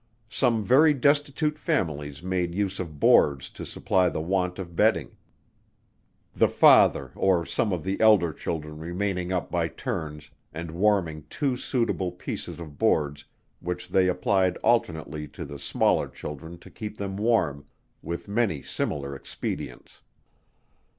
[0.31, 5.15] Some very destitute families made use of boards to supply the want of bedding:
[6.35, 11.55] the father or some of the elder children remaining up by turns, and warming two
[11.55, 13.25] suitable pieces of boards,
[13.59, 17.63] which they applied alternately to the smaller children to keep them warm;
[18.01, 20.01] with many similar expedients.